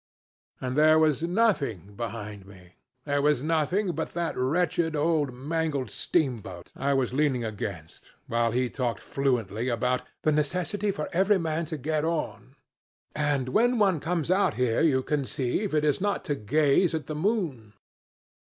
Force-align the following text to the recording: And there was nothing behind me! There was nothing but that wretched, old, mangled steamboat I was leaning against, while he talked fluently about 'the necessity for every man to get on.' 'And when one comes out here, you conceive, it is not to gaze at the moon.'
And 0.59 0.75
there 0.75 0.97
was 0.97 1.21
nothing 1.21 1.93
behind 1.95 2.47
me! 2.47 2.73
There 3.05 3.21
was 3.21 3.43
nothing 3.43 3.91
but 3.91 4.13
that 4.15 4.35
wretched, 4.35 4.95
old, 4.95 5.31
mangled 5.31 5.91
steamboat 5.91 6.71
I 6.75 6.91
was 6.95 7.13
leaning 7.13 7.43
against, 7.45 8.09
while 8.25 8.49
he 8.51 8.67
talked 8.67 8.99
fluently 8.99 9.69
about 9.69 10.01
'the 10.23 10.31
necessity 10.31 10.89
for 10.89 11.07
every 11.13 11.37
man 11.37 11.67
to 11.67 11.77
get 11.77 12.03
on.' 12.03 12.55
'And 13.15 13.49
when 13.49 13.77
one 13.77 13.99
comes 13.99 14.31
out 14.31 14.55
here, 14.55 14.81
you 14.81 15.03
conceive, 15.03 15.75
it 15.75 15.85
is 15.85 16.01
not 16.01 16.25
to 16.25 16.33
gaze 16.33 16.95
at 16.95 17.05
the 17.05 17.13
moon.' 17.13 17.73